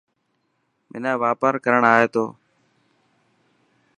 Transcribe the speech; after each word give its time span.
منا 0.89 1.11
واپار 1.23 1.53
ڪرڻ 1.63 1.81
آئي 1.93 2.05
ٿو. 2.13 2.25